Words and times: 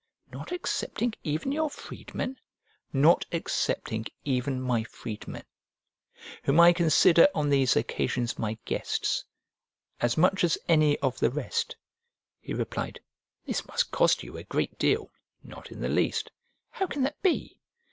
"Not 0.31 0.51
excepting 0.51 1.13
even 1.23 1.51
your 1.51 1.69
freedmen?" 1.69 2.39
"Not 2.91 3.27
excepting 3.31 4.07
even 4.25 4.59
my 4.59 4.83
freedmen, 4.83 5.43
whom 6.43 6.59
I 6.59 6.73
consider 6.73 7.27
on 7.35 7.49
these 7.49 7.75
occasions 7.75 8.39
my 8.39 8.57
guests, 8.65 9.25
as 9.99 10.17
much 10.17 10.43
as 10.43 10.57
any 10.67 10.97
of 11.01 11.19
the 11.19 11.29
rest." 11.29 11.75
He 12.39 12.51
replied, 12.55 12.99
"This 13.45 13.67
must 13.67 13.91
cost 13.91 14.23
you 14.23 14.37
a 14.37 14.43
great 14.43 14.79
deal." 14.79 15.11
"Not 15.43 15.71
in 15.71 15.81
the 15.81 15.87
least." 15.87 16.31
"How 16.71 16.87
can 16.87 17.03
that 17.03 17.21
be?" 17.21 17.59